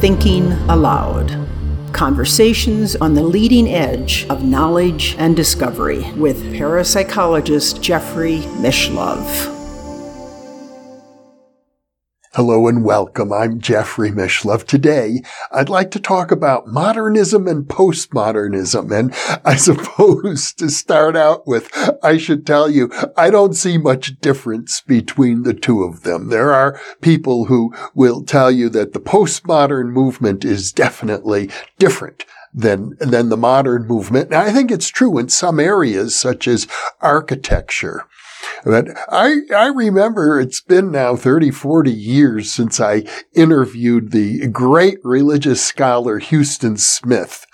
[0.00, 1.46] Thinking Aloud.
[1.92, 9.59] Conversations on the leading edge of knowledge and discovery with parapsychologist Jeffrey Mishlove.
[12.34, 13.32] Hello and welcome.
[13.32, 14.64] I'm Jeffrey Mishlove.
[14.64, 15.20] Today,
[15.50, 18.96] I'd like to talk about modernism and postmodernism.
[18.96, 19.12] And
[19.44, 21.68] I suppose to start out with,
[22.04, 26.28] I should tell you, I don't see much difference between the two of them.
[26.28, 31.50] There are people who will tell you that the postmodern movement is definitely
[31.80, 34.26] different than, than the modern movement.
[34.26, 36.68] And I think it's true in some areas, such as
[37.00, 38.06] architecture.
[38.64, 44.98] But I, I remember it's been now 30, 40 years since I interviewed the great
[45.02, 47.46] religious scholar Huston Smith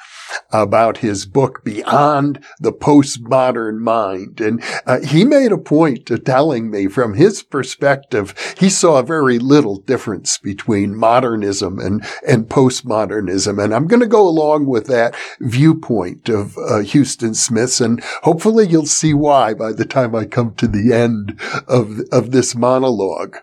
[0.62, 4.40] about his book Beyond the Postmodern Mind.
[4.40, 9.38] And uh, he made a point of telling me from his perspective, he saw very
[9.38, 13.62] little difference between modernism and, and postmodernism.
[13.62, 18.66] And I'm going to go along with that viewpoint of uh, Huston Smith's and hopefully
[18.66, 23.38] you'll see why by the time I come to the end of, of this monologue.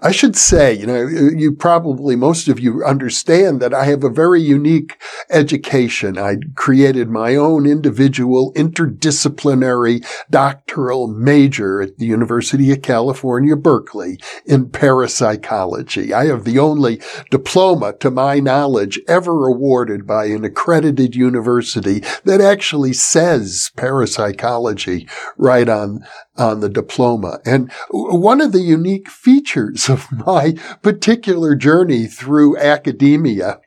[0.00, 4.10] I should say, you know, you probably, most of you understand that I have a
[4.10, 6.16] very unique education.
[6.16, 14.68] I created my own individual interdisciplinary doctoral major at the University of California, Berkeley in
[14.70, 16.14] parapsychology.
[16.14, 22.40] I have the only diploma, to my knowledge, ever awarded by an accredited university that
[22.40, 26.04] actually says parapsychology right on
[26.36, 27.40] on the diploma.
[27.44, 33.60] And one of the unique features of my particular journey through academia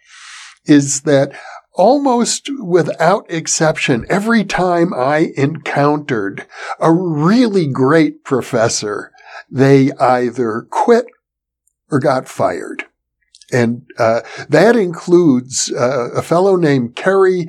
[0.66, 1.34] is that
[1.74, 6.46] almost without exception, every time I encountered
[6.80, 9.12] a really great professor,
[9.50, 11.06] they either quit
[11.90, 12.86] or got fired.
[13.52, 17.48] And uh, that includes uh, a fellow named Kerry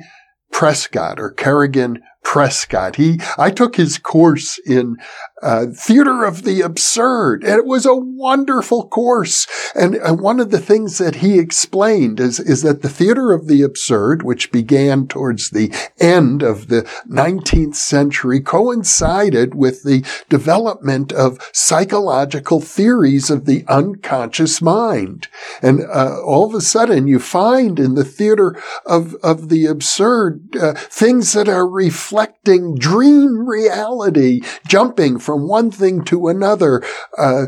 [0.51, 2.95] Prescott or Kerrigan Prescott.
[2.95, 4.97] He, I took his course in
[5.43, 9.45] uh, Theater of the Absurd, and it was a wonderful course.
[9.75, 13.47] And uh, one of the things that he explained is, is that the Theater of
[13.47, 21.11] the Absurd, which began towards the end of the 19th century, coincided with the development
[21.11, 25.27] of psychological theories of the unconscious mind.
[25.61, 28.55] And uh, all of a sudden, you find in the Theater
[28.85, 31.67] of, of the Absurd uh, things that are
[32.13, 36.83] reflecting dream reality, jumping from one thing to another,
[37.17, 37.45] uh,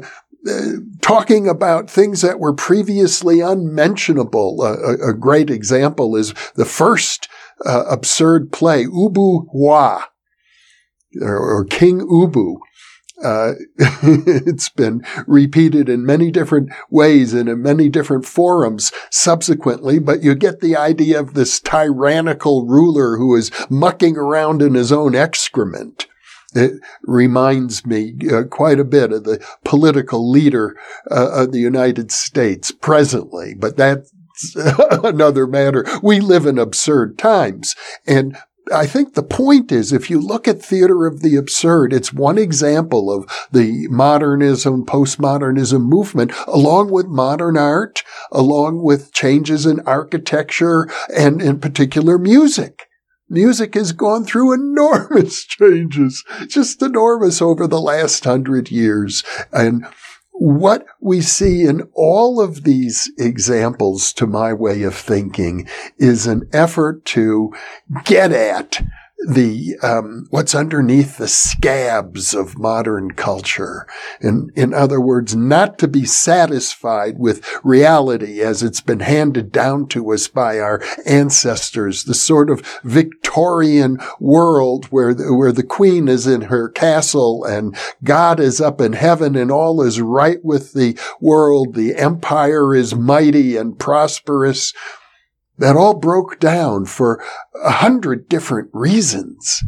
[0.50, 0.62] uh,
[1.02, 4.64] talking about things that were previously unmentionable.
[4.64, 7.28] A, a, great example is the first
[7.66, 10.00] uh, absurd play, Ubu Roi,
[11.22, 12.58] or, or King Ubu.
[13.24, 20.22] Uh, it's been repeated in many different ways and in many different forums subsequently, but
[20.22, 25.16] you get the idea of this tyrannical ruler who is mucking around in his own
[25.16, 26.08] excrement.
[26.54, 30.78] It reminds me uh, quite a bit of the political leader
[31.12, 34.12] uh, of the United States presently, but that's
[34.56, 35.86] another matter.
[36.02, 37.76] We live in absurd times.
[38.06, 38.38] And
[38.74, 42.38] I think the point is, if you look at theater of the absurd, it's one
[42.38, 50.90] example of the modernism, postmodernism movement, along with modern art, along with changes in architecture
[51.16, 52.88] and in particular music.
[53.30, 59.24] Music has gone through enormous changes, just enormous over the last hundred years.
[59.52, 59.86] And
[60.38, 65.68] what we see in all of these examples, to my way of thinking,
[65.98, 67.54] is an effort to
[68.04, 68.82] get at
[69.28, 73.88] the um, what's underneath the scabs of modern culture.
[74.22, 79.88] In in other words, not to be satisfied with reality as it's been handed down
[79.90, 86.08] to us by our ancestors, the sort of Victorian world where the, where the queen
[86.08, 90.74] is in her castle and God is up in heaven and all is right with
[90.74, 91.74] the world.
[91.74, 94.74] The empire is mighty and prosperous
[95.58, 97.24] that all broke down for
[97.64, 99.62] a hundred different reasons.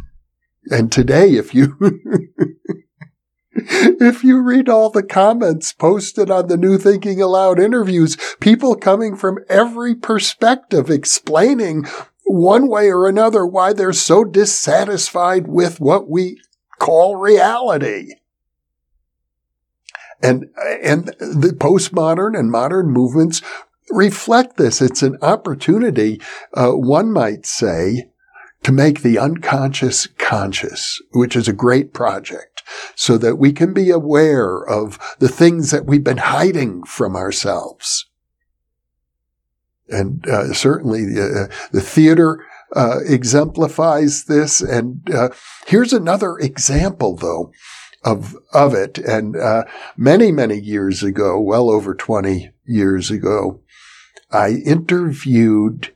[0.70, 1.76] And today, if you,
[3.52, 9.16] if you read all the comments posted on the New Thinking Aloud interviews, people coming
[9.16, 11.86] from every perspective explaining
[12.24, 16.38] one way or another why they're so dissatisfied with what we
[16.78, 18.14] call reality.
[20.22, 20.46] And,
[20.82, 23.40] and the postmodern and modern movements
[23.90, 24.80] reflect this.
[24.80, 26.20] It's an opportunity,
[26.54, 28.10] uh, one might say,
[28.62, 32.62] to make the unconscious conscious, which is a great project,
[32.96, 38.06] so that we can be aware of the things that we've been hiding from ourselves.
[39.88, 42.44] And uh, certainly the, uh, the theater
[42.76, 44.60] uh, exemplifies this.
[44.60, 45.30] And uh,
[45.66, 47.52] here's another example, though,
[48.04, 48.98] of of it.
[48.98, 49.64] And uh,
[49.96, 53.62] many many years ago, well over twenty years ago,
[54.30, 55.94] I interviewed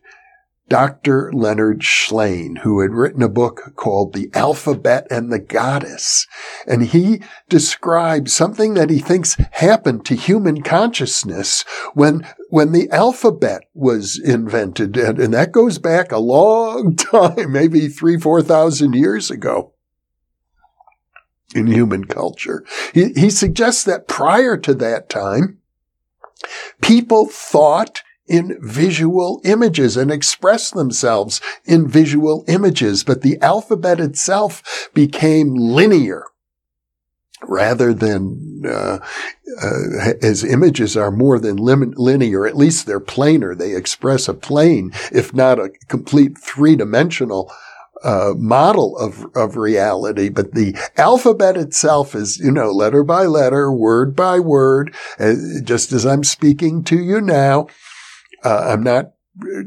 [0.72, 1.30] Dr.
[1.34, 6.26] Leonard Shlain, who had written a book called The Alphabet and the Goddess.
[6.66, 7.20] And he
[7.50, 11.62] describes something that he thinks happened to human consciousness
[11.92, 14.96] when, when the alphabet was invented.
[14.96, 19.74] And, and that goes back a long time, maybe three, four thousand years ago
[21.54, 22.64] in human culture.
[22.94, 25.58] He, he suggests that prior to that time,
[26.80, 28.02] people thought
[28.32, 36.24] in visual images and express themselves in visual images, but the alphabet itself became linear
[37.44, 38.98] rather than uh,
[39.60, 42.46] uh, as images are more than lim- linear.
[42.46, 47.52] At least they're planar they express a plane if not a complete three-dimensional
[48.02, 53.70] uh, model of of reality, but the alphabet itself is, you know, letter by letter,
[53.70, 57.68] word by word, uh, just as I'm speaking to you now.
[58.44, 59.12] Uh, I'm not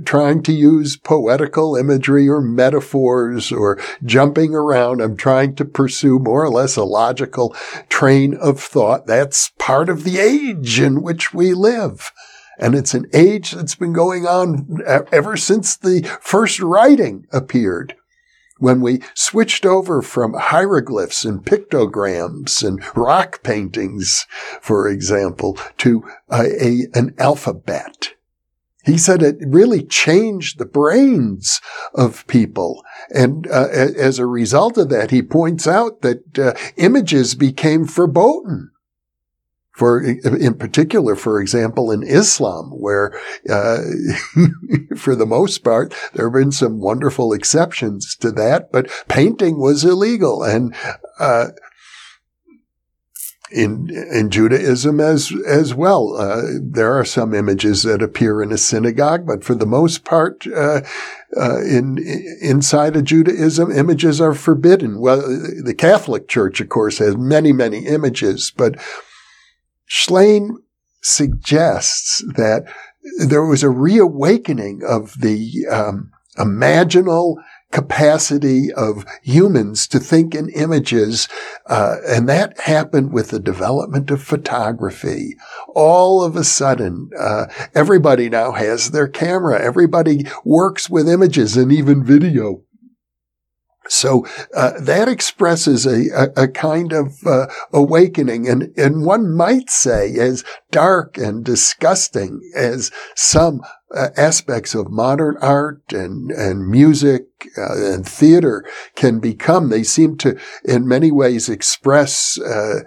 [0.05, 5.01] trying to use poetical imagery or metaphors or jumping around.
[5.01, 7.55] I'm trying to pursue more or less a logical
[7.89, 9.07] train of thought.
[9.07, 12.11] That's part of the age in which we live.
[12.59, 14.81] And it's an age that's been going on
[15.11, 17.95] ever since the first writing appeared.
[18.59, 24.25] When we switched over from hieroglyphs and pictograms and rock paintings,
[24.61, 28.14] for example, to a, a an alphabet
[28.85, 31.59] he said it really changed the brains
[31.93, 32.83] of people.
[33.09, 38.71] And uh, as a result of that, he points out that uh, images became verboten.
[39.75, 43.11] For, in particular, for example, in Islam, where,
[43.49, 43.79] uh,
[44.95, 49.83] for the most part, there have been some wonderful exceptions to that, but painting was
[49.83, 50.43] illegal.
[50.43, 50.73] And,
[51.19, 51.47] uh,
[53.55, 56.15] in in Judaism as as well.
[56.15, 60.45] Uh, there are some images that appear in a synagogue, but for the most part,
[60.47, 60.81] uh,
[61.37, 61.97] uh, in
[62.41, 64.99] inside of Judaism, images are forbidden.
[64.99, 65.21] Well,
[65.63, 68.75] the Catholic Church, of course, has many many images, but
[69.89, 70.57] Shlain
[71.01, 72.65] suggests that
[73.19, 77.35] there was a reawakening of the um, imaginal
[77.71, 81.27] capacity of humans to think in images.
[81.65, 85.35] Uh, and that happened with the development of photography.
[85.75, 89.61] All of a sudden, uh, everybody now has their camera.
[89.61, 92.63] Everybody works with images and even video.
[93.87, 94.25] So
[94.55, 100.15] uh, that expresses a, a, a kind of uh, awakening, and and one might say,
[100.15, 103.61] as dark and disgusting as some
[103.93, 107.27] uh, aspects of modern art and and music
[107.57, 108.65] uh, and theater
[108.95, 112.79] can become, they seem to, in many ways, express uh,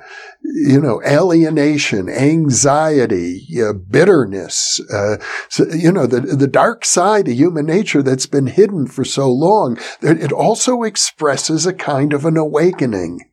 [0.43, 5.17] you know, alienation, anxiety, uh, bitterness, uh,
[5.49, 9.31] so, you know, the, the dark side of human nature that's been hidden for so
[9.31, 13.31] long, it also expresses a kind of an awakening.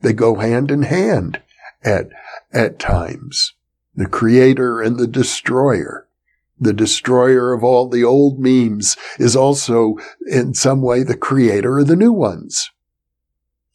[0.00, 1.42] They go hand in hand
[1.82, 2.08] at,
[2.52, 3.54] at times.
[3.94, 6.07] The creator and the destroyer.
[6.60, 9.96] The destroyer of all the old memes is also
[10.26, 12.70] in some way the creator of the new ones.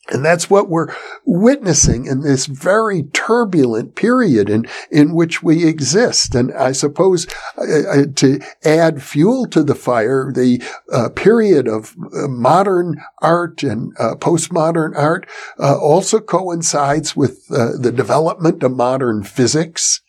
[0.09, 6.35] And that's what we're witnessing in this very turbulent period in, in which we exist.
[6.35, 7.25] And I suppose
[7.57, 10.61] uh, uh to add fuel to the fire, the
[10.91, 15.25] uh, period of uh, modern art and uh, postmodern art
[15.57, 20.01] also coincides with the development of modern physics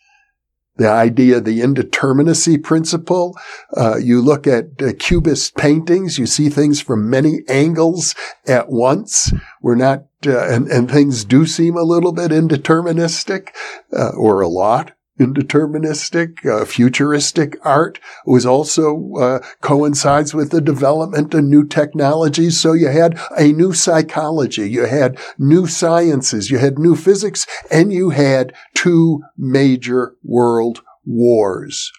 [0.77, 3.37] the idea, of the indeterminacy principle.
[3.75, 8.15] Uh, you look at uh, Cubist paintings, you see things from many angles
[8.45, 9.31] at once.
[9.61, 13.49] We're not, uh, and, and things do seem a little bit indeterministic,
[13.95, 21.33] uh, or a lot indeterministic, uh, futuristic art was also uh, coincides with the development
[21.33, 22.59] of new technologies.
[22.59, 27.93] So you had a new psychology, you had new sciences, you had new physics, and
[27.93, 31.91] you had two major world wars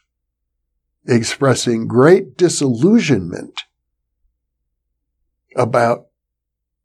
[1.09, 3.63] expressing great disillusionment
[5.57, 6.07] about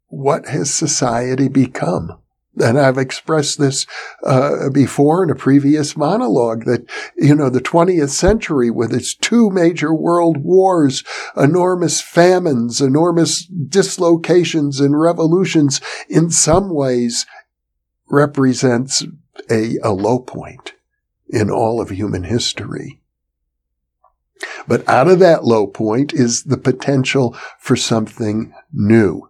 [0.07, 2.20] what has society become.
[2.59, 3.85] And I've expressed this
[4.23, 9.49] uh, before in a previous monologue that, you know, the 20th century with its two
[9.49, 11.03] major world wars,
[11.37, 15.79] enormous famines, enormous dislocations and revolutions
[16.09, 17.25] in some ways
[18.09, 19.05] represents
[19.49, 20.73] a, a low point
[21.29, 23.01] in all of human history.
[24.67, 29.29] But out of that low point is the potential for something new,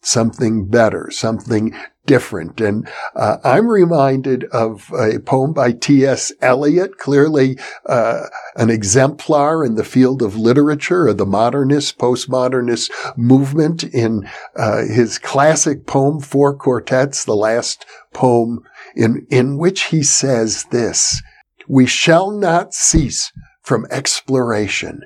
[0.00, 1.74] something better, something
[2.06, 2.60] different.
[2.60, 6.32] And uh, I'm reminded of a poem by T.S.
[6.40, 8.24] Eliot, clearly uh,
[8.56, 15.18] an exemplar in the field of literature of the modernist, postmodernist movement in uh, his
[15.18, 18.62] classic poem, Four Quartets, the last poem
[18.94, 21.22] in, in which he says this,
[21.68, 23.32] we shall not cease
[23.62, 25.02] from exploration.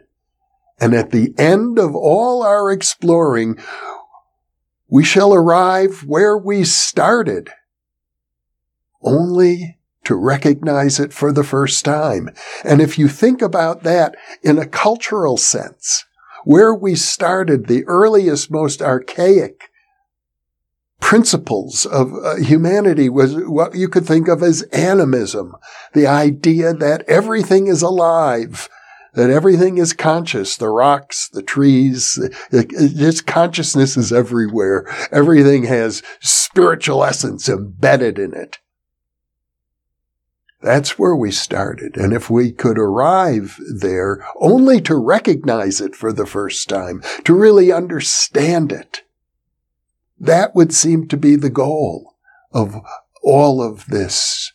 [0.81, 3.59] And at the end of all our exploring,
[4.89, 7.51] we shall arrive where we started,
[9.03, 12.31] only to recognize it for the first time.
[12.65, 16.05] And if you think about that in a cultural sense,
[16.45, 19.71] where we started, the earliest, most archaic
[21.01, 25.55] principles of uh, humanity was what you could think of as animism,
[25.93, 28.69] the idea that everything is alive,
[29.15, 32.19] that everything is conscious, the rocks, the trees,
[32.51, 34.87] just consciousness is everywhere.
[35.11, 38.59] Everything has spiritual essence embedded in it.
[40.61, 41.97] That's where we started.
[41.97, 47.35] And if we could arrive there only to recognize it for the first time, to
[47.35, 49.03] really understand it,
[50.19, 52.15] that would seem to be the goal
[52.53, 52.75] of
[53.23, 54.53] all of this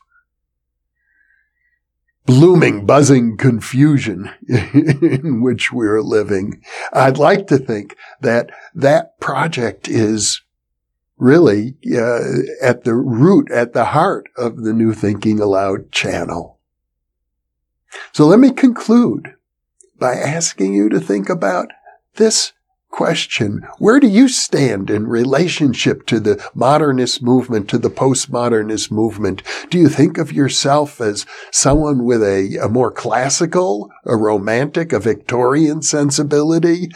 [2.26, 6.62] blooming, buzzing confusion in which we're living.
[6.92, 10.42] I'd like to think that that project is
[11.18, 12.22] really uh,
[12.62, 16.60] at the root, at the heart of the New Thinking Aloud channel.
[18.12, 19.36] So let me conclude
[20.00, 21.70] by asking you to think about
[22.16, 22.54] this
[22.94, 23.66] question.
[23.80, 29.42] Where do you stand in relationship to the modernist movement, to the postmodernist movement?
[29.72, 35.00] Do you think of yourself as someone with a, a more classical, a romantic, a
[35.00, 36.90] Victorian sensibility?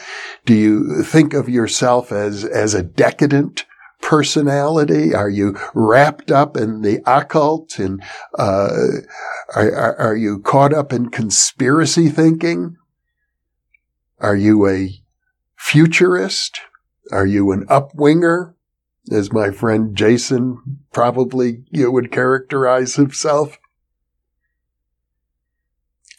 [0.46, 3.66] Do you think of yourself as, as a decadent
[4.00, 5.16] personality?
[5.16, 8.04] Are you wrapped up in the occult and
[8.38, 8.70] uh,
[9.56, 12.78] are, are you caught up in conspiracy thinking?
[14.20, 15.02] Are you a
[15.58, 16.62] futurist?
[17.12, 18.54] Are you an upwinger?
[19.12, 23.58] As my friend Jason probably you would characterize himself.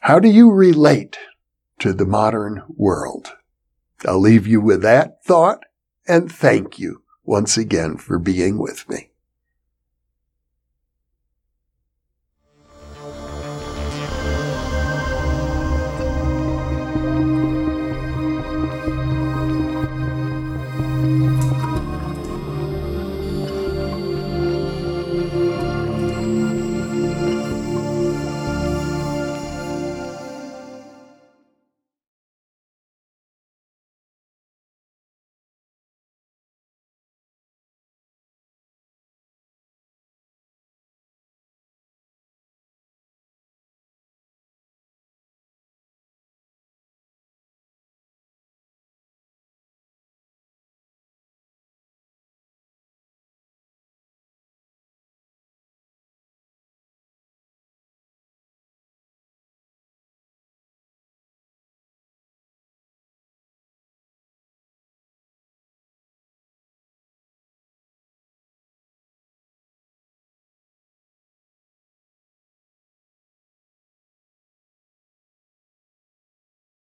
[0.01, 1.19] How do you relate
[1.81, 3.33] to the modern world?
[4.07, 5.65] I'll leave you with that thought
[6.07, 9.11] and thank you once again for being with me.